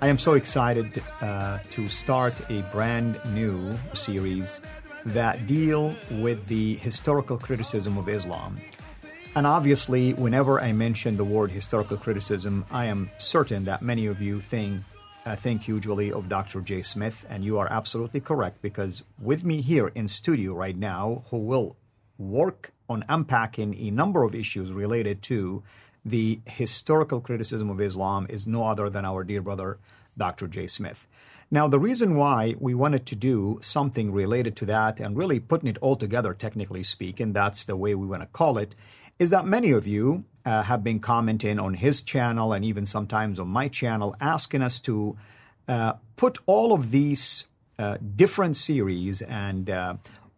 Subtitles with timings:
[0.00, 4.62] I am so excited uh, to start a brand new series
[5.04, 8.60] that deal with the historical criticism of Islam.
[9.34, 14.22] And obviously, whenever I mention the word historical criticism, I am certain that many of
[14.22, 14.82] you think
[15.26, 16.60] uh, think usually of Dr.
[16.60, 16.80] J.
[16.80, 21.38] Smith, and you are absolutely correct because with me here in studio right now, who
[21.38, 21.76] will
[22.18, 25.64] work on unpacking a number of issues related to
[26.04, 29.78] the historical criticism of Islam is no other than our dear brother,
[30.18, 30.48] Dr.
[30.48, 30.66] J.
[30.66, 31.06] Smith.
[31.50, 35.68] Now, the reason why we wanted to do something related to that and really putting
[35.68, 38.74] it all together, technically speaking, that's the way we want to call it,
[39.18, 43.40] is that many of you uh, have been commenting on his channel and even sometimes
[43.40, 45.16] on my channel, asking us to
[45.68, 47.46] uh, put all of these
[47.78, 49.94] uh, different series and uh,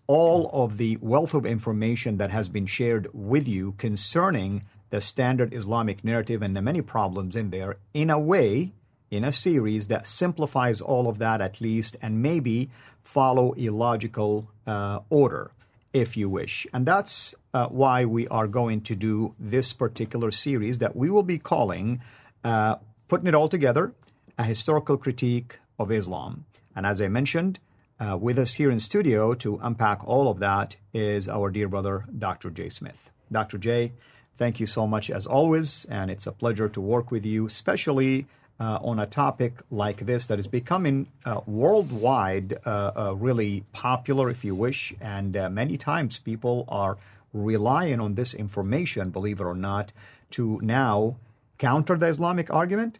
[0.06, 5.54] all of the wealth of information that has been shared with you concerning the standard
[5.54, 8.72] Islamic narrative and the many problems in there in a way,
[9.10, 12.70] in a series that simplifies all of that at least and maybe
[13.02, 15.50] follow a logical uh, order,
[15.92, 16.66] if you wish.
[16.72, 21.24] And that's uh, why we are going to do this particular series that we will
[21.24, 22.00] be calling
[22.44, 22.76] uh,
[23.08, 23.92] Putting It All Together
[24.38, 26.44] A Historical Critique of Islam.
[26.76, 27.58] And as I mentioned,
[27.98, 32.06] uh, with us here in studio to unpack all of that is our dear brother,
[32.16, 32.50] Dr.
[32.50, 32.68] J.
[32.68, 33.10] Smith.
[33.30, 33.58] Dr.
[33.58, 33.92] J,
[34.40, 38.26] Thank you so much as always, and it's a pleasure to work with you, especially
[38.60, 44.28] uh, on a topic like this that is becoming uh, worldwide uh, uh really popular,
[44.28, 46.98] if you wish, and uh, many times people are
[47.32, 49.92] relying on this information, believe it or not,
[50.30, 51.16] to now
[51.58, 52.98] counter the Islamic argument.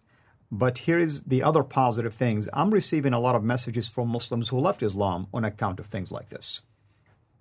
[0.53, 2.49] But here is the other positive things.
[2.53, 6.11] I'm receiving a lot of messages from Muslims who left Islam on account of things
[6.11, 6.61] like this.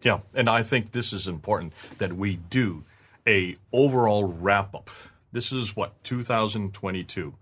[0.03, 2.83] Yeah, and I think this is important that we do
[3.27, 4.89] a overall wrap up.
[5.31, 7.33] This is what 2022.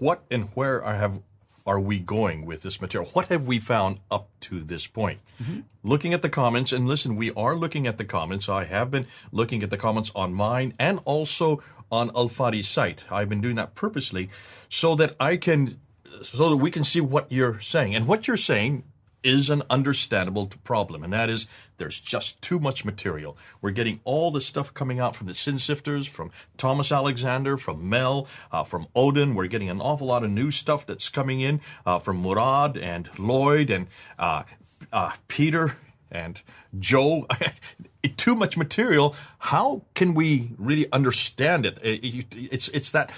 [0.00, 1.20] What and where are, have
[1.66, 3.10] are we going with this material?
[3.12, 5.20] What have we found up to this point?
[5.40, 5.60] Mm-hmm.
[5.82, 8.48] Looking at the comments, and listen, we are looking at the comments.
[8.48, 11.62] I have been looking at the comments on mine and also
[11.92, 13.04] on Al Fadi's site.
[13.10, 14.30] I've been doing that purposely
[14.68, 15.78] so that I can,
[16.22, 17.94] so that we can see what you're saying.
[17.94, 18.84] And what you're saying
[19.22, 23.36] is an understandable problem, and that is there's just too much material.
[23.60, 27.88] We're getting all the stuff coming out from the Sin Sifters, from Thomas Alexander, from
[27.88, 29.34] Mel, uh, from Odon.
[29.34, 33.08] We're getting an awful lot of new stuff that's coming in uh, from Murad and
[33.18, 33.86] Lloyd and
[34.18, 34.44] uh,
[34.92, 35.76] uh Peter
[36.10, 36.40] and
[36.78, 37.26] Joe.
[38.16, 39.14] too much material.
[39.38, 41.78] How can we really understand it?
[41.82, 43.10] It's it's that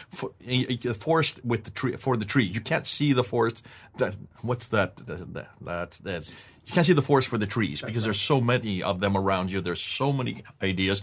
[0.98, 2.44] forest with the tree for the tree.
[2.44, 3.64] You can't see the forest.
[3.98, 4.96] That what's that?
[5.06, 6.28] That that, that
[6.66, 9.50] you can't see the forest for the trees because there's so many of them around
[9.52, 9.60] you.
[9.60, 11.02] There's so many ideas,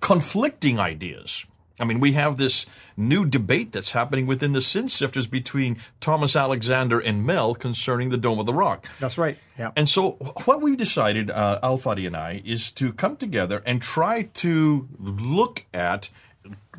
[0.00, 1.44] conflicting ideas.
[1.80, 6.36] I mean, we have this new debate that's happening within the sin sifters between Thomas
[6.36, 8.86] Alexander and Mel concerning the Dome of the Rock.
[9.00, 9.38] That's right.
[9.58, 9.72] Yeah.
[9.76, 10.12] And so,
[10.44, 14.88] what we've decided, uh, Al Fadi and I, is to come together and try to
[14.98, 16.10] look at,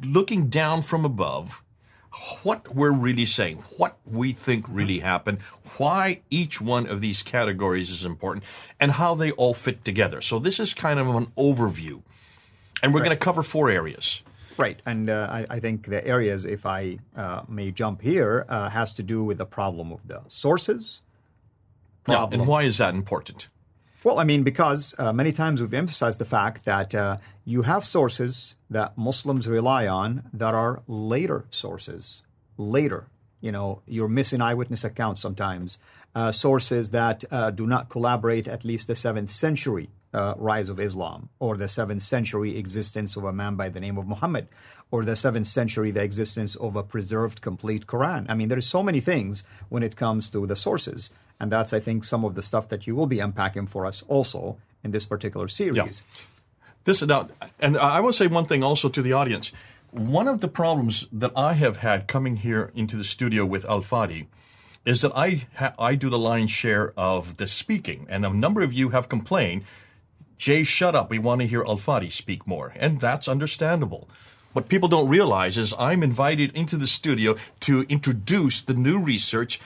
[0.03, 1.63] looking down from above,
[2.43, 5.39] what we're really saying, what we think really happened,
[5.77, 8.43] why each one of these categories is important,
[8.79, 10.21] and how they all fit together.
[10.21, 12.03] So, this is kind of an overview.
[12.83, 13.05] And we're right.
[13.05, 14.21] going to cover four areas.
[14.61, 18.69] Right, and uh, I, I, think the areas, if I uh, may jump here, uh,
[18.69, 21.01] has to do with the problem of the sources.
[22.03, 22.31] Problem.
[22.31, 23.47] Yeah, and why is that important?
[24.03, 27.83] Well, I mean, because uh, many times we've emphasized the fact that uh, you have
[27.83, 32.21] sources that Muslims rely on that are later sources,
[32.55, 33.07] later.
[33.39, 35.79] You know, you're missing eyewitness accounts sometimes,
[36.13, 37.23] uh, sources that
[37.55, 42.01] do not collaborate at least the seventh century uh, rise of Islam or the seventh
[42.01, 44.47] century existence of a man by the name of Muhammad.
[44.91, 48.25] or the seventh century, the existence of a preserved complete Quran.
[48.27, 51.11] I mean, there's so many things when it comes to the sources.
[51.39, 54.03] And that's, I think, some of the stuff that you will be unpacking for us
[54.07, 56.03] also in this particular series.
[56.03, 56.21] Yeah.
[56.83, 57.29] This now,
[57.59, 59.51] and I want to say one thing also to the audience.
[59.91, 63.81] One of the problems that I have had coming here into the studio with Al
[63.81, 64.27] Fadi
[64.83, 68.61] is that I ha- I do the lion's share of the speaking, and a number
[68.61, 69.63] of you have complained,
[70.41, 71.11] Jay, shut up.
[71.11, 74.09] We want to hear Al Fadi speak more, and that's understandable.
[74.53, 79.59] What people don't realize is I'm invited into the studio to introduce the new research.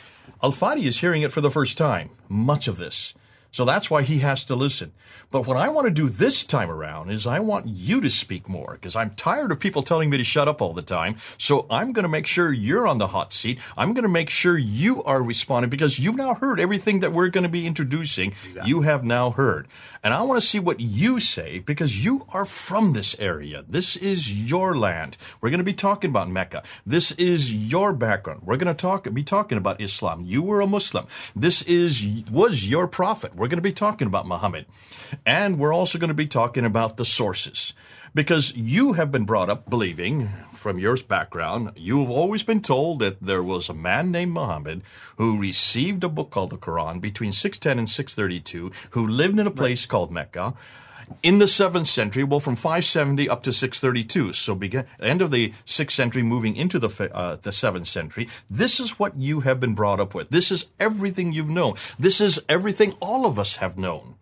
[0.44, 3.14] Al Fadi is hearing it for the first time, much of this.
[3.56, 4.92] So that's why he has to listen.
[5.32, 8.50] But what I want to do this time around is I want you to speak
[8.50, 11.16] more because I'm tired of people telling me to shut up all the time.
[11.38, 13.60] So I'm going to make sure you're on the hot seat.
[13.78, 17.30] I'm going to make sure you are responding because you've now heard everything that we're
[17.30, 18.34] going to be introducing.
[18.46, 18.70] Exactly.
[18.70, 19.70] You have now heard.
[20.04, 23.64] And I want to see what you say because you are from this area.
[23.68, 25.18] This is your land.
[25.40, 26.62] We're going to be talking about Mecca.
[26.86, 28.42] This is your background.
[28.44, 30.26] We're going to talk, be talking about Islam.
[30.26, 31.08] You were a Muslim.
[31.36, 33.36] This is, was your prophet.
[33.36, 34.66] We're going to be talking about Muhammad.
[35.26, 37.74] And we're also going to be talking about the sources
[38.16, 43.00] because you have been brought up believing from your background, you have always been told
[43.00, 44.82] that there was a man named Muhammad
[45.18, 49.52] who received a book called the Quran between 610 and 632, who lived in a
[49.52, 49.90] place right.
[49.90, 50.56] called Mecca
[51.24, 54.34] in the 7th century, well, from 570 up to 632.
[54.34, 58.28] So, begin, end of the 6th century, moving into the, uh, the 7th century.
[58.50, 60.30] This is what you have been brought up with.
[60.30, 61.76] This is everything you've known.
[61.98, 64.16] This is everything all of us have known.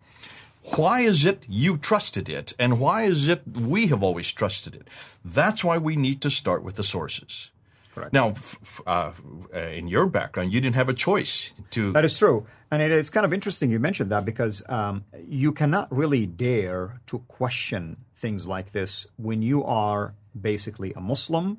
[0.76, 2.54] Why is it you trusted it?
[2.58, 4.88] And why is it we have always trusted it?
[5.24, 7.50] That's why we need to start with the sources.
[7.94, 8.12] Correct.
[8.12, 9.12] Now, f- uh,
[9.54, 11.92] uh, in your background, you didn't have a choice to.
[11.92, 12.46] That is true.
[12.70, 17.00] And it is kind of interesting you mentioned that because um, you cannot really dare
[17.06, 21.58] to question things like this when you are basically a Muslim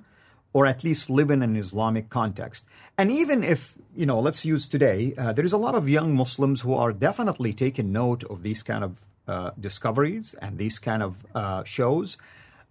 [0.52, 2.66] or at least live in an Islamic context.
[2.98, 6.16] And even if, you know, let's use today, uh, there is a lot of young
[6.16, 11.04] Muslims who are definitely taking note of these kind of uh, discoveries and these kind
[11.04, 12.18] of uh, shows,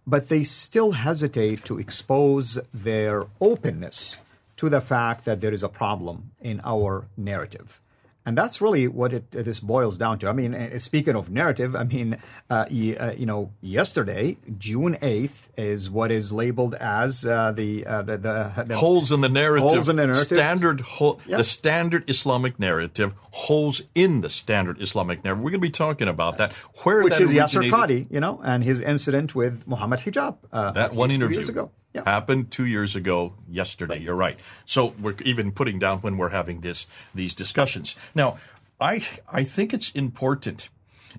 [0.07, 4.19] but they still hesitate to expose their openness
[4.57, 7.81] to the fact that there is a problem in our narrative.
[8.27, 10.29] And that's really what it, this boils down to.
[10.29, 12.17] I mean, uh, speaking of narrative, I mean,
[12.49, 17.85] uh, you, uh, you, know, yesterday, June eighth, is what is labeled as uh, the,
[17.87, 19.71] uh, the, the, the, holes in the narrative.
[19.71, 20.39] Holes in the narrative.
[20.39, 21.37] Standard, ho- yeah.
[21.37, 25.45] the standard Islamic narrative, holes in the standard Islamic narrative.
[25.45, 26.53] We're going to be talking about that.
[26.83, 30.39] Where which is Yasir Qadhi, you know, and his incident with Muhammad Hijab.
[30.51, 31.71] Uh, that one interview years ago.
[31.95, 32.03] Yeah.
[32.05, 33.95] Happened two years ago yesterday.
[33.95, 34.03] Right.
[34.03, 34.39] You're right.
[34.67, 37.95] So we're even putting down when we're having this these discussions.
[38.17, 38.39] Now,
[38.81, 40.69] I I think it's important,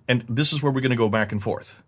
[0.07, 1.81] and this is where we're going to go back and forth.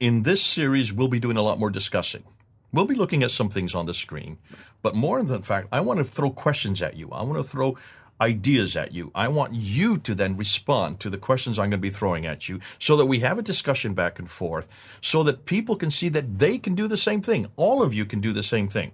[0.00, 2.24] In this series, we'll be doing a lot more discussing.
[2.72, 4.38] We'll be looking at some things on the screen,
[4.82, 7.10] but more than fact, I want to throw questions at you.
[7.10, 7.78] I want to throw
[8.22, 9.10] ideas at you.
[9.14, 12.48] I want you to then respond to the questions I'm going to be throwing at
[12.48, 14.68] you so that we have a discussion back and forth
[15.00, 17.48] so that people can see that they can do the same thing.
[17.56, 18.92] All of you can do the same thing.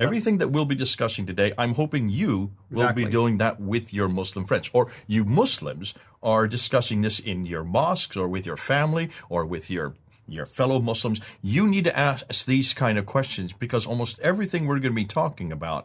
[0.00, 4.08] Everything that we'll be discussing today, I'm hoping you will be doing that with your
[4.08, 4.70] Muslim friends.
[4.72, 9.70] Or you Muslims are discussing this in your mosques or with your family or with
[9.70, 9.94] your
[10.26, 11.20] your fellow Muslims.
[11.42, 15.04] You need to ask these kind of questions because almost everything we're going to be
[15.04, 15.84] talking about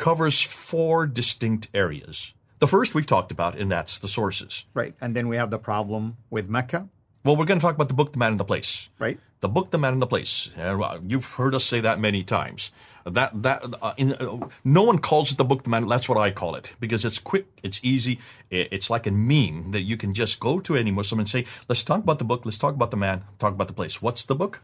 [0.00, 2.32] covers four distinct areas.
[2.58, 4.64] The first we've talked about, and that's the sources.
[4.74, 4.94] Right.
[5.00, 6.88] And then we have the problem with Mecca.
[7.22, 8.88] Well, we're going to talk about the book, The Man and the Place.
[8.98, 9.20] Right.
[9.40, 10.48] The book, The Man and the Place.
[10.58, 12.72] Uh, you've heard us say that many times.
[13.04, 15.86] That that uh, in, uh, no one calls it the book, The Man.
[15.86, 19.82] That's what I call it because it's quick, it's easy, it's like a meme that
[19.82, 22.44] you can just go to any Muslim and say, "Let's talk about the book.
[22.44, 23.24] Let's talk about the man.
[23.38, 24.60] Talk about the place." What's the book?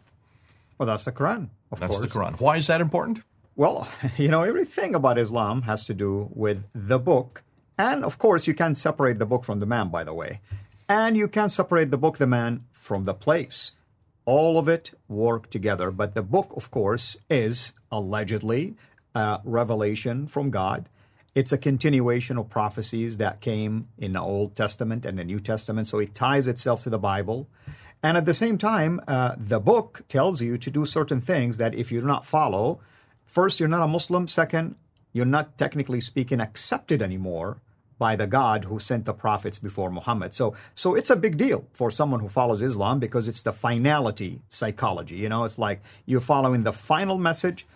[0.76, 1.48] Well, that's the Quran.
[1.72, 1.80] Of course.
[1.80, 2.00] that's course.
[2.00, 2.38] the Quran.
[2.38, 3.22] Why is that important?
[3.56, 7.42] Well, you know, everything about Islam has to do with the book.
[7.78, 10.40] And of course, you can't separate the book from the man, by the way.
[10.88, 13.72] And you can't separate the book, the man, from the place.
[14.24, 15.90] All of it work together.
[15.90, 18.76] But the book, of course, is allegedly
[19.14, 20.88] a revelation from God.
[21.34, 25.86] It's a continuation of prophecies that came in the Old Testament and the New Testament.
[25.86, 27.48] So it ties itself to the Bible.
[28.02, 31.74] And at the same time, uh, the book tells you to do certain things that
[31.74, 32.80] if you do not follow,
[33.36, 34.28] First, you're not a Muslim.
[34.28, 34.76] Second,
[35.12, 37.58] you're not technically speaking accepted anymore
[37.98, 40.32] by the God who sent the prophets before Muhammad.
[40.32, 44.40] So, so it's a big deal for someone who follows Islam because it's the finality
[44.48, 45.16] psychology.
[45.16, 47.66] You know, it's like you're following the final message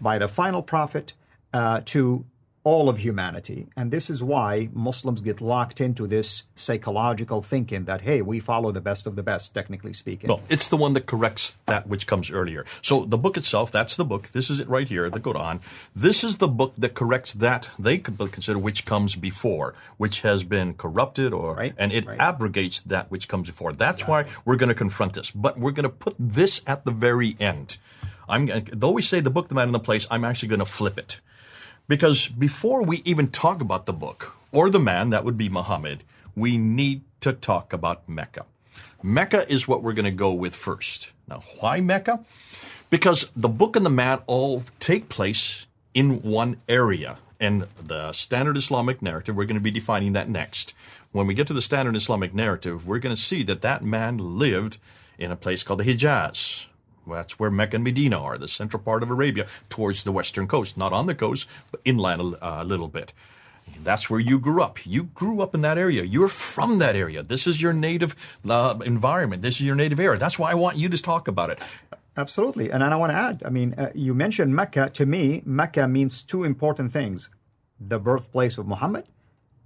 [0.00, 1.12] by the final prophet
[1.52, 2.24] uh, to
[2.62, 3.68] all of humanity.
[3.76, 8.70] And this is why Muslims get locked into this psychological thinking that, hey, we follow
[8.70, 10.28] the best of the best, technically speaking.
[10.28, 12.66] No, it's the one that corrects that which comes earlier.
[12.82, 14.28] So the book itself, that's the book.
[14.28, 15.60] This is it right here, the Quran.
[15.96, 20.74] This is the book that corrects that they consider which comes before, which has been
[20.74, 22.18] corrupted or Right, and it right.
[22.18, 23.72] abrogates that which comes before.
[23.72, 25.30] That's why we're going to confront this.
[25.30, 27.78] But we're going to put this at the very end.
[28.28, 30.06] I'm though we say the book, the man, and the place.
[30.10, 31.20] I'm actually going to flip it.
[31.90, 36.04] Because before we even talk about the book or the man, that would be Muhammad,
[36.36, 38.46] we need to talk about Mecca.
[39.02, 41.10] Mecca is what we're going to go with first.
[41.26, 42.24] Now, why Mecca?
[42.90, 47.18] Because the book and the man all take place in one area.
[47.40, 50.74] And the standard Islamic narrative, we're going to be defining that next.
[51.10, 54.16] When we get to the standard Islamic narrative, we're going to see that that man
[54.38, 54.78] lived
[55.18, 56.66] in a place called the Hijaz.
[57.10, 60.76] That's where Mecca and Medina are, the central part of Arabia, towards the western coast.
[60.76, 63.12] Not on the coast, but inland a, a little bit.
[63.82, 64.84] That's where you grew up.
[64.84, 66.02] You grew up in that area.
[66.02, 67.22] You're from that area.
[67.22, 68.16] This is your native
[68.48, 69.42] uh, environment.
[69.42, 70.18] This is your native area.
[70.18, 71.58] That's why I want you to talk about it.
[72.16, 72.70] Absolutely.
[72.70, 74.90] And I want to add, I mean, uh, you mentioned Mecca.
[74.90, 77.30] To me, Mecca means two important things
[77.78, 79.06] the birthplace of Muhammad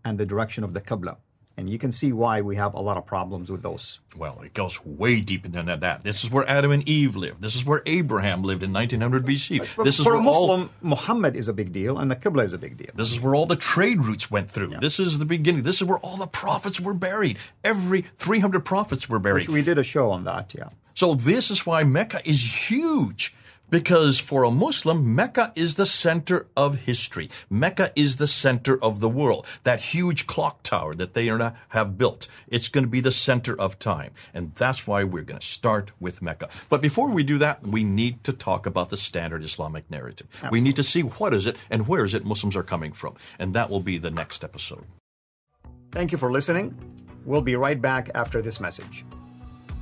[0.04, 1.16] and the direction of the Qibla.
[1.56, 4.00] And you can see why we have a lot of problems with those.
[4.16, 6.02] Well, it goes way deeper than that.
[6.02, 7.42] This is where Adam and Eve lived.
[7.42, 9.84] This is where Abraham lived in 1900 BC.
[9.84, 12.44] This is for where a Muslim, all Muhammad is a big deal, and the Qibla
[12.44, 12.90] is a big deal.
[12.96, 14.75] this is where all the trade routes went through.
[14.80, 15.62] This is the beginning.
[15.62, 17.38] This is where all the prophets were buried.
[17.62, 19.42] Every 300 prophets were buried.
[19.42, 20.70] Which we did a show on that, yeah.
[20.94, 23.34] So this is why Mecca is huge.
[23.75, 27.28] Because for a Muslim, Mecca is the center of history.
[27.50, 29.49] Mecca is the center of the world.
[29.64, 33.11] That huge clock tower that they are not- have built, it's going to be the
[33.11, 34.12] center of time.
[34.33, 36.50] And that's why we're going to start with Mecca.
[36.69, 40.28] But before we do that, we need to talk about the standard Islamic narrative.
[40.52, 43.16] We need to see what is it and where is it Muslims are coming from.
[43.40, 44.85] And that will be the next episode.
[45.90, 46.78] Thank you for listening.
[47.25, 49.04] We'll be right back after this message.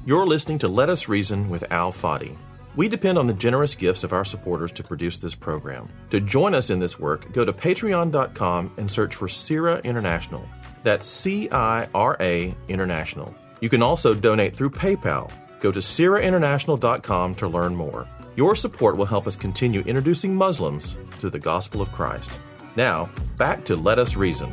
[0.06, 2.38] You're listening to Let Us Reason with Al Fadi.
[2.74, 5.90] We depend on the generous gifts of our supporters to produce this program.
[6.08, 10.48] To join us in this work, go to patreon.com and search for CIRA International.
[10.82, 13.34] That's C I R A International.
[13.60, 15.30] You can also donate through PayPal.
[15.60, 18.08] Go to CIRAInternational.com to learn more.
[18.36, 22.38] Your support will help us continue introducing Muslims to the gospel of Christ.
[22.74, 24.50] Now, back to Let Us Reason.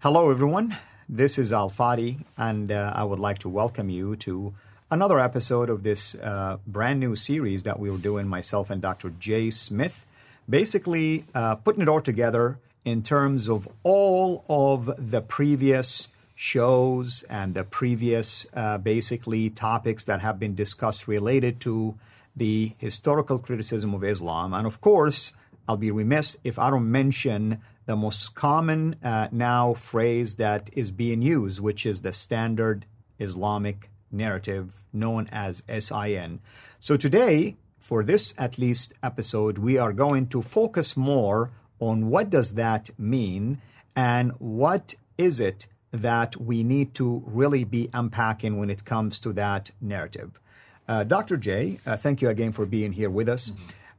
[0.00, 0.76] Hello, everyone.
[1.08, 4.52] This is Al Fadi, and uh, I would like to welcome you to
[4.90, 9.10] another episode of this uh, brand new series that we're doing, myself and Dr.
[9.10, 10.06] Jay Smith.
[10.48, 17.54] Basically, uh, putting it all together in terms of all of the previous shows and
[17.54, 21.94] the previous, uh, basically, topics that have been discussed related to
[22.34, 24.54] the historical criticism of Islam.
[24.54, 25.34] And of course,
[25.68, 30.90] I'll be remiss if I don't mention the most common uh, now phrase that is
[30.90, 32.86] being used, which is the standard
[33.18, 36.40] Islamic narrative known as SIN.
[36.80, 41.50] So today, for this at least episode, we are going to focus more
[41.80, 43.60] on what does that mean
[43.94, 49.32] and what is it that we need to really be unpacking when it comes to
[49.32, 50.38] that narrative.
[50.86, 51.36] Uh, Dr.
[51.36, 53.52] J, uh, thank you again for being here with us.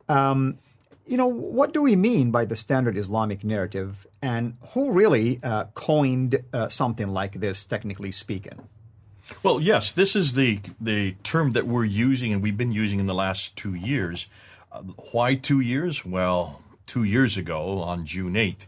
[0.08, 0.60] Um,
[1.06, 5.66] you know, what do we mean by the standard Islamic narrative, and who really uh,
[5.74, 8.68] coined uh, something like this, technically speaking?
[9.44, 13.08] Well, yes, this is the the term that we're using and we've been using in
[13.08, 14.28] the last two years.
[14.72, 14.82] Uh,
[15.12, 16.06] why two years?
[16.06, 18.68] Well, two years ago on June eighth,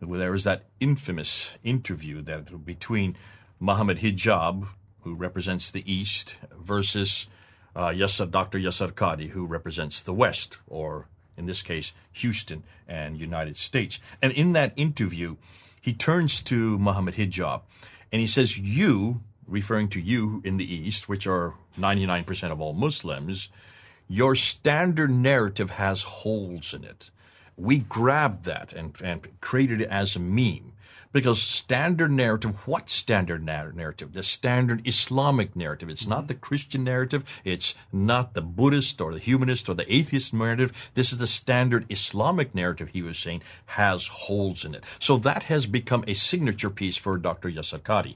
[0.00, 3.16] there was that infamous interview that between
[3.58, 4.66] Muhammad Hijab,
[5.02, 7.26] who represents the East, versus
[7.74, 8.58] uh, Yasser, Dr.
[8.58, 13.98] Yasser Qadi, who represents the West, or in this case, Houston and United States.
[14.20, 15.36] And in that interview,
[15.80, 17.62] he turns to Muhammad Hijab
[18.12, 22.72] and he says, You, referring to you in the East, which are 99% of all
[22.72, 23.48] Muslims,
[24.08, 27.10] your standard narrative has holes in it.
[27.56, 30.72] We grabbed that and, and created it as a meme.
[31.12, 34.12] Because standard narrative, what standard narrative?
[34.12, 35.88] The standard Islamic narrative.
[35.88, 36.40] It's not the mm-hmm.
[36.40, 37.24] Christian narrative.
[37.44, 40.90] It's not the Buddhist or the humanist or the atheist narrative.
[40.94, 44.84] This is the standard Islamic narrative, he was saying, has holes in it.
[45.00, 47.50] So that has become a signature piece for Dr.
[47.50, 48.14] Yasser Qadi.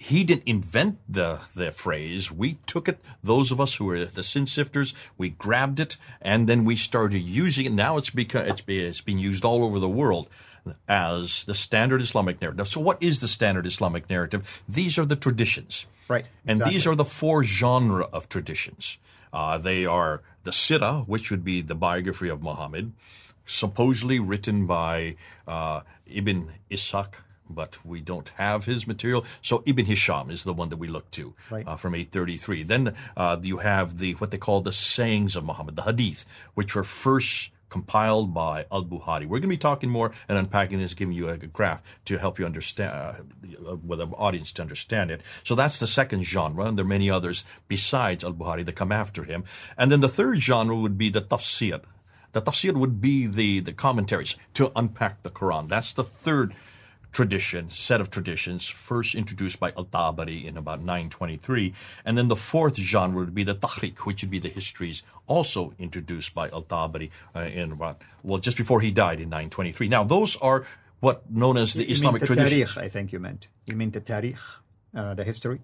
[0.00, 2.32] He didn't invent the, the phrase.
[2.32, 6.48] We took it, those of us who were the sin sifters, we grabbed it, and
[6.48, 7.72] then we started using it.
[7.72, 10.28] Now it's, become, it's, be- it's being used all over the world
[10.88, 12.68] as the standard Islamic narrative.
[12.68, 14.62] So, what is the standard Islamic narrative?
[14.68, 15.86] These are the traditions.
[16.06, 18.98] Right, And these are the four genre of traditions.
[19.32, 22.92] Uh, they are the Sirah, which would be the biography of Muhammad,
[23.46, 25.16] supposedly written by
[25.48, 27.14] uh, Ibn Ishaq,
[27.48, 29.24] but we don't have his material.
[29.42, 31.66] So Ibn Hisham is the one that we look to Right.
[31.66, 32.62] uh, from 833.
[32.64, 36.74] Then uh, you have the what they call the sayings of Muhammad, the Hadith, which
[36.74, 39.22] were first compiled by Al Bukhari.
[39.22, 42.38] We're going to be talking more and unpacking this, giving you a graph to help
[42.38, 42.92] you understand,
[43.66, 45.20] uh, with the audience to understand it.
[45.42, 48.92] So that's the second genre, and there are many others besides Al Bukhari that come
[48.92, 49.44] after him.
[49.76, 51.82] And then the third genre would be the tafsir.
[52.32, 55.68] The tafsir would be the, the commentaries to unpack the Quran.
[55.68, 56.54] That's the third
[57.14, 61.72] tradition, set of traditions, first introduced by Al-Tabari in about 923.
[62.04, 65.72] And then the fourth genre would be the Tahriq, which would be the histories also
[65.78, 69.88] introduced by Al-Tabari uh, in about, well, just before he died in 923.
[69.88, 70.66] Now, those are
[71.00, 72.72] what known as the You mean Islamic the traditions.
[72.72, 73.48] Tarikh, I think you meant.
[73.66, 74.38] You mean the Tarikh,
[74.94, 75.60] uh, the history?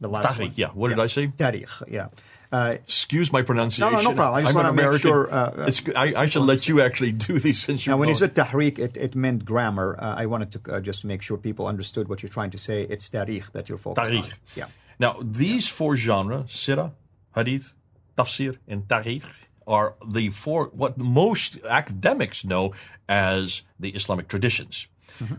[0.00, 0.52] The last Tahriq, one?
[0.56, 0.68] yeah.
[0.68, 1.28] What did I say?
[1.28, 2.08] Tarikh, yeah.
[2.52, 3.92] Uh, Excuse my pronunciation.
[3.92, 4.38] No, no, no problem.
[4.38, 5.00] I just I'm an wanna make American.
[5.10, 8.08] sure, uh, It's, I, I should let you actually do these since you now, when
[8.08, 9.96] you said tahriq, it, it meant grammar.
[9.98, 12.82] Uh, I wanted to uh, just make sure people understood what you're trying to say.
[12.82, 14.24] It's tarikh that you're focused on.
[14.24, 14.32] Tariq.
[14.56, 14.66] Yeah.
[14.98, 16.92] Now, these four genres, Sirah,
[17.34, 17.72] Hadith,
[18.18, 19.22] Tafsir, and Tariq,
[19.66, 22.72] are the four, what most academics know
[23.08, 24.88] as the Islamic traditions.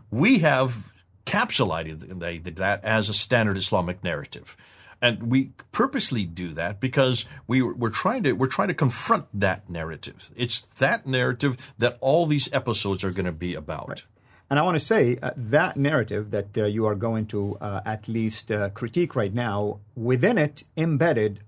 [0.10, 0.92] We have
[1.26, 4.56] capsulated they did that as a standard Islamic narrative.
[5.02, 9.68] And we purposely do that because we, we're trying to we're trying to confront that
[9.70, 10.32] narrative.
[10.36, 14.06] It's that narrative that all these episodes are going to be about.
[14.52, 17.82] And I want to say uh, that narrative that uh, you are going to uh,
[17.86, 21.40] at least uh, critique right now, within it embedded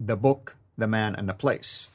[0.00, 1.86] the book, the man, and the place.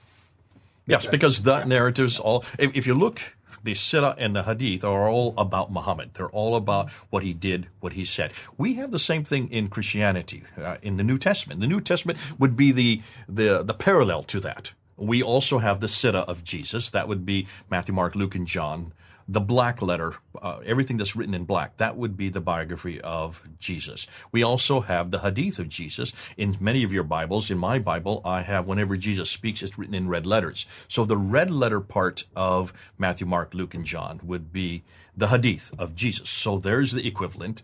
[0.85, 2.43] Yes, because that narratives all.
[2.57, 3.21] If, if you look,
[3.63, 6.11] the Sirah and the Hadith are all about Muhammad.
[6.13, 8.31] They're all about what he did, what he said.
[8.57, 11.61] We have the same thing in Christianity, uh, in the New Testament.
[11.61, 14.73] The New Testament would be the the the parallel to that.
[14.97, 16.89] We also have the Sirah of Jesus.
[16.89, 18.93] That would be Matthew, Mark, Luke, and John.
[19.27, 23.43] The black letter, uh, everything that's written in black, that would be the biography of
[23.59, 24.05] Jesus.
[24.31, 26.11] We also have the Hadith of Jesus.
[26.35, 29.95] In many of your Bibles, in my Bible, I have whenever Jesus speaks, it's written
[29.95, 30.65] in red letters.
[30.87, 34.83] So the red letter part of Matthew, Mark, Luke, and John would be
[35.15, 36.29] the Hadith of Jesus.
[36.29, 37.61] So there's the equivalent.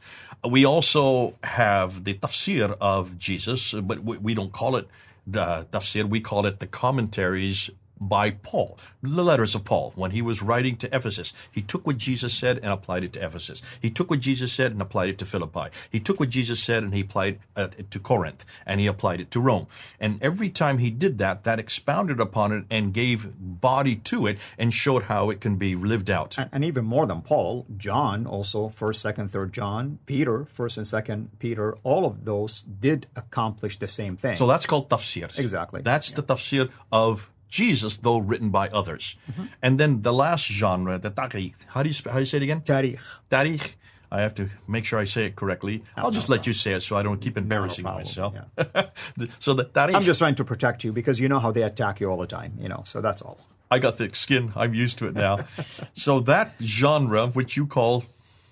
[0.48, 4.88] We also have the tafsir of Jesus, but we, we don't call it
[5.28, 7.70] the tafsir, we call it the commentaries
[8.00, 9.94] by Paul, the letters of Paul.
[9.96, 13.26] When he was writing to Ephesus, he took what Jesus said and applied it to
[13.26, 13.62] Ephesus.
[13.82, 15.70] He took what Jesus said and applied it to Philippi.
[15.90, 19.32] He took what Jesus said and he applied it to Corinth and he applied it
[19.32, 19.68] to Rome.
[20.00, 24.38] And every time he did that, that expounded upon it and gave body to it
[24.58, 26.38] and showed how it can be lived out.
[26.38, 30.86] And, and even more than Paul, John also, 1st, 2nd, 3rd John, Peter, 1st and
[30.86, 34.36] 2nd Peter, all of those did accomplish the same thing.
[34.36, 35.38] So that's called tafsir.
[35.38, 35.82] Exactly.
[35.82, 39.16] That's the tafsir of Jesus, though written by others.
[39.32, 39.46] Mm-hmm.
[39.62, 41.56] And then the last genre, the tariq.
[41.68, 42.62] How do you how do you say it again?
[42.62, 43.00] Tarikh.
[43.30, 43.74] Tariq.
[44.12, 45.84] I have to make sure I say it correctly.
[45.96, 48.34] I'll just let you say it so I don't keep embarrassing myself.
[48.34, 48.88] yeah.
[49.40, 49.94] so the tariq.
[49.94, 52.28] I'm just trying to protect you because you know how they attack you all the
[52.28, 53.38] time, you know, so that's all.
[53.72, 54.52] I got thick skin.
[54.56, 55.46] I'm used to it now.
[55.94, 58.04] so that genre, which you call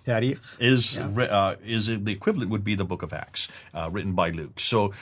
[0.07, 0.39] Tarikh.
[0.59, 4.29] is re- uh, is the equivalent would be the book of Acts, uh, written by
[4.29, 4.59] Luke.
[4.59, 4.93] So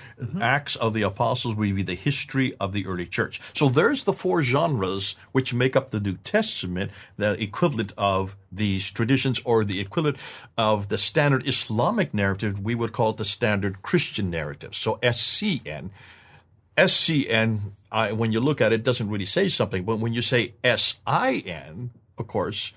[0.41, 3.39] Acts of the Apostles would be the history of the early church.
[3.53, 8.89] So there's the four genres which make up the New Testament, the equivalent of these
[8.89, 10.17] traditions or the equivalent
[10.57, 12.59] of the standard Islamic narrative.
[12.59, 14.75] We would call it the standard Christian narrative.
[14.75, 15.91] So SCN.
[16.77, 20.55] SCN, I, when you look at it, doesn't really say something, but when you say
[20.63, 22.73] SIN, of course,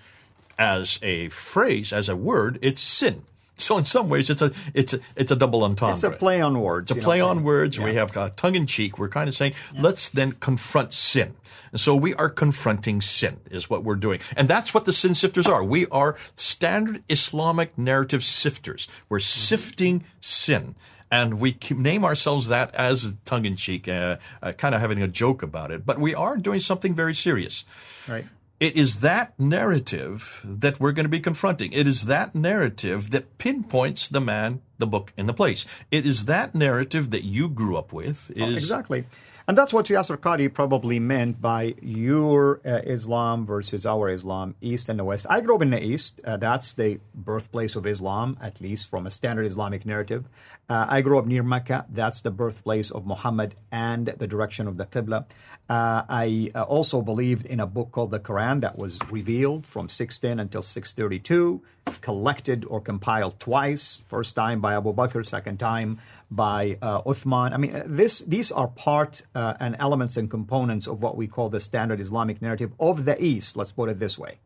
[0.59, 3.23] as a phrase, as a word, it's sin.
[3.59, 5.95] So in some ways, it's a it's a, it's a double entendre.
[5.95, 6.91] It's a play on words.
[6.91, 7.77] It's a you know, play on words.
[7.77, 7.85] Yeah.
[7.85, 8.99] We have uh, tongue in cheek.
[8.99, 11.35] We're kind of saying, let's then confront sin.
[11.73, 14.21] And so we are confronting sin, is what we're doing.
[14.37, 15.63] And that's what the sin sifters are.
[15.65, 18.89] We are standard Islamic narrative sifters.
[19.09, 20.77] We're sifting sin.
[21.11, 25.09] And we name ourselves that as tongue in cheek, uh, uh, kind of having a
[25.09, 25.85] joke about it.
[25.85, 27.65] But we are doing something very serious.
[28.07, 28.27] Right.
[28.61, 31.73] It is that narrative that we're going to be confronting.
[31.73, 35.65] It is that narrative that pinpoints the man, the book, and the place.
[35.93, 38.31] It is that narrative that you grew up with.
[38.35, 39.05] It Oh, is- exactly.
[39.49, 44.91] And that's what Yasser Qadi probably meant by your uh, Islam versus our Islam, East
[44.91, 45.25] and the West.
[45.31, 46.21] I grew up in the East.
[46.23, 50.29] Uh, that's the birthplace of Islam, at least from a standard Islamic narrative.
[50.69, 51.87] Uh, I grew up near Mecca.
[51.89, 55.25] That's the birthplace of Muhammad and the direction of the Qibla.
[55.71, 59.89] Uh, I uh, also believed in a book called the Quran that was revealed from
[59.89, 61.63] 610 until 632.
[62.01, 64.03] Collected or compiled twice.
[64.09, 65.99] First time by Abu Bakr, second time
[66.31, 67.53] by uh, Uthman.
[67.53, 71.27] I mean, uh, this these are part uh, and elements and components of what we
[71.27, 73.57] call the standard Islamic narrative of the East.
[73.57, 74.39] Let's put it this way.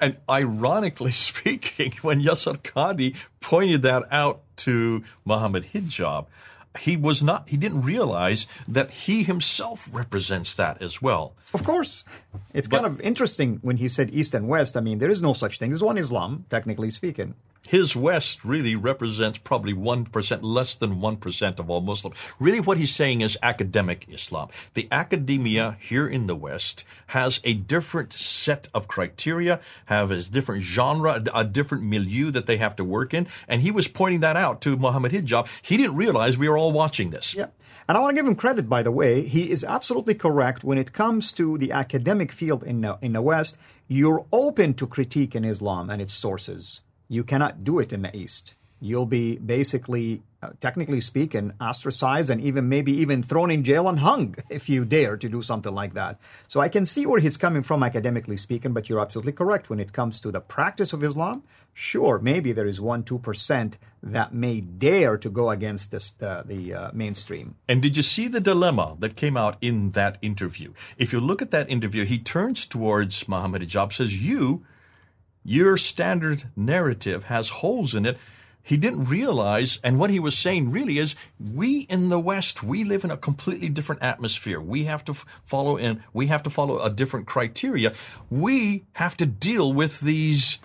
[0.00, 6.26] And ironically speaking, when Yasir Qadhi pointed that out to Muhammad Hijab,
[6.78, 11.34] he was not he didn't realize that he himself represents that as well.
[11.52, 12.04] Of course.
[12.52, 14.76] It's but, kind of interesting when he said East and West.
[14.76, 15.70] I mean, there is no such thing.
[15.70, 17.34] There's one Islam, technically speaking
[17.66, 22.16] his West really represents probably 1%, less than 1% of all Muslims.
[22.38, 24.48] Really, what he's saying is academic Islam.
[24.74, 30.64] The academia here in the West has a different set of criteria, have a different
[30.64, 33.26] genre, a different milieu that they have to work in.
[33.48, 35.48] And he was pointing that out to Muhammad Hijab.
[35.62, 37.34] He didn't realize we were all watching this.
[37.34, 37.46] Yeah.
[37.86, 39.22] And I want to give him credit, by the way.
[39.26, 43.20] He is absolutely correct when it comes to the academic field in the, in the
[43.20, 43.58] West.
[43.88, 46.80] You're open to critique in Islam and its sources.
[47.08, 48.54] You cannot do it in the East.
[48.80, 54.00] You'll be basically, uh, technically speaking, ostracized and even maybe even thrown in jail and
[54.00, 56.18] hung if you dare to do something like that.
[56.48, 59.70] So I can see where he's coming from academically speaking, but you're absolutely correct.
[59.70, 63.78] When it comes to the practice of Islam, sure, maybe there is one, two percent
[64.02, 67.54] that may dare to go against this, uh, the uh, mainstream.
[67.66, 70.74] And did you see the dilemma that came out in that interview?
[70.98, 74.66] If you look at that interview, he turns towards Muhammad Hijab, says, You
[75.44, 78.18] your standard narrative has holes in it.
[78.62, 82.82] He didn't realize, and what he was saying really is, we in the West, we
[82.82, 84.58] live in a completely different atmosphere.
[84.58, 87.92] We have to f- follow in, we have to follow a different criteria.
[88.30, 90.58] We have to deal with these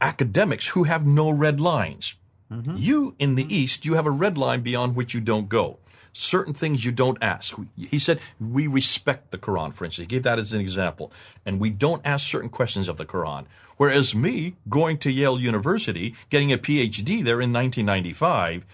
[0.00, 2.14] academics who have no red lines.
[2.50, 2.76] Mm-hmm.
[2.78, 5.78] You in the East, you have a red line beyond which you don't go
[6.12, 7.56] certain things you don't ask.
[7.76, 10.04] He said, we respect the Quran, for instance.
[10.04, 11.12] He gave that as an example.
[11.46, 13.46] And we don't ask certain questions of the Quran.
[13.80, 18.66] Whereas me, going to Yale University, getting a PhD there in 1995,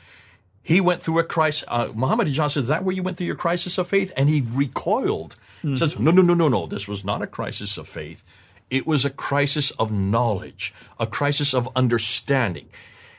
[0.64, 1.64] he went through a crisis.
[1.69, 4.12] Uh, Muhammad Hijab says, Is that where you went through your crisis of faith?
[4.16, 5.37] And he recoiled.
[5.59, 5.77] Mm-hmm.
[5.77, 6.66] Says, No, no, no, no, no.
[6.66, 8.25] This was not a crisis of faith.
[8.69, 12.69] It was a crisis of knowledge, a crisis of understanding.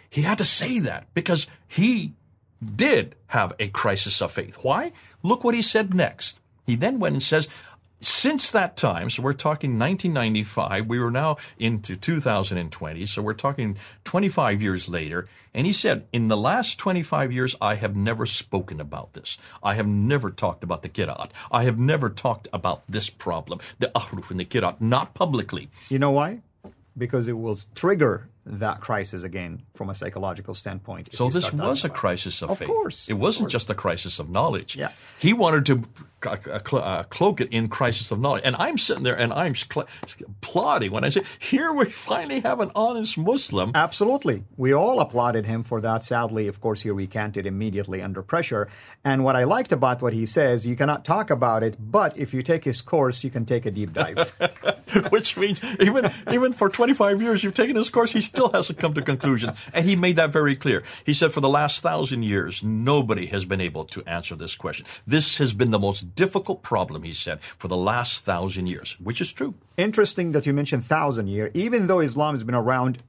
[0.09, 2.11] He had to say that because he
[2.61, 4.55] did have a crisis of faith.
[4.55, 4.91] Why?
[5.23, 6.41] Look what he said next.
[6.65, 7.47] He then went and says,
[7.99, 13.77] since that time, so we're talking 1995, we were now into 2020, so we're talking
[14.03, 15.27] 25 years later.
[15.53, 19.37] And he said, In the last 25 years, I have never spoken about this.
[19.63, 21.31] I have never talked about the Kirat.
[21.51, 25.69] I have never talked about this problem, the Ahruf and the Kirat, not publicly.
[25.89, 26.41] You know why?
[26.95, 31.13] Because it will trigger that crisis again from a psychological standpoint.
[31.13, 32.67] So this was a crisis of, of faith.
[32.67, 34.75] Course, it wasn't just a crisis of knowledge.
[34.75, 34.91] Yeah.
[35.19, 35.83] He wanted to
[36.25, 38.41] uh, cloak it in crisis of knowledge.
[38.43, 39.87] And I'm sitting there and I'm cl-
[40.21, 43.71] applauding when I say, here we finally have an honest Muslim.
[43.75, 44.43] Absolutely.
[44.55, 46.03] We all applauded him for that.
[46.03, 48.67] Sadly, of course, he recanted immediately under pressure.
[49.03, 52.33] And what I liked about what he says, you cannot talk about it, but if
[52.33, 54.33] you take his course, you can take a deep dive.
[55.09, 58.93] Which means even, even for 25 years you've taken his course, he still hasn't come
[58.93, 59.51] to conclusion.
[59.73, 60.83] And he made that very clear.
[61.03, 64.85] He said, for the last thousand years, nobody has been able to answer this question.
[65.07, 69.21] This has been the most difficult problem, he said, for the last thousand years, which
[69.21, 69.55] is true.
[69.75, 71.49] Interesting that you mentioned thousand year.
[71.55, 72.99] Even though Islam has been around,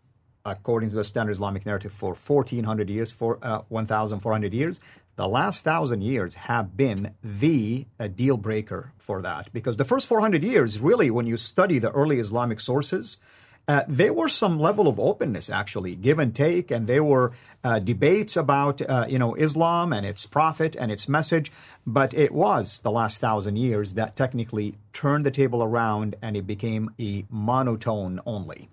[0.47, 4.81] according to the standard Islamic narrative, for 1400 years, for uh, 1400 years,
[5.17, 9.53] the last thousand years have been the uh, deal breaker for that.
[9.53, 13.19] Because the first 400 years, really, when you study the early Islamic sources,
[13.69, 17.79] uh, there were some level of openness, actually, give and take, and there were uh,
[17.79, 21.53] debates about, uh, you know, Islam and its prophet and its message.
[21.87, 26.47] But it was the last thousand years that technically turned the table around, and it
[26.47, 28.71] became a monotone only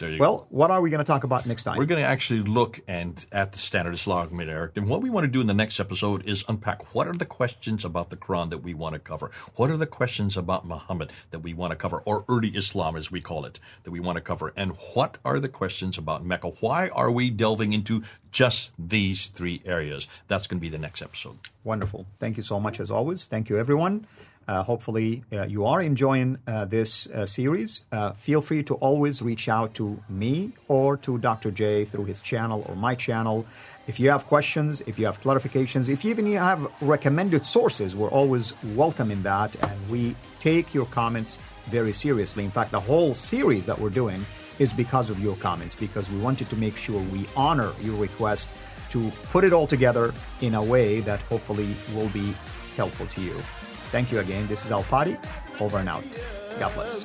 [0.00, 0.46] well, go.
[0.50, 1.76] what are we going to talk about next time?
[1.76, 4.82] We're going to actually look and at the standard Islamic narrative.
[4.82, 7.26] And what we want to do in the next episode is unpack what are the
[7.26, 9.30] questions about the Quran that we want to cover?
[9.56, 13.10] What are the questions about Muhammad that we want to cover, or early Islam as
[13.10, 14.52] we call it, that we want to cover?
[14.56, 16.48] And what are the questions about Mecca?
[16.60, 20.06] Why are we delving into just these three areas?
[20.28, 21.38] That's going to be the next episode.
[21.62, 22.06] Wonderful.
[22.18, 23.26] Thank you so much as always.
[23.26, 24.06] Thank you, everyone.
[24.46, 27.84] Uh, hopefully, uh, you are enjoying uh, this series.
[28.16, 31.50] Feel free to always reach out to me or to Dr.
[31.50, 33.46] J through his channel or my channel.
[33.86, 38.10] If you have questions, if you have clarifications, if even you have recommended sources, we're
[38.10, 39.54] always welcoming that.
[39.62, 42.44] And we take your comments very seriously.
[42.44, 44.24] In fact, the whole series that we're doing
[44.58, 48.48] is because of your comments, because we wanted to make sure we honor your request
[48.90, 52.34] to put it all together in a way that hopefully will be
[52.76, 53.34] helpful to you.
[53.94, 54.48] Thank you again.
[54.48, 55.16] This is Al Fadi.
[55.60, 56.02] Over and out.
[56.58, 57.04] God bless.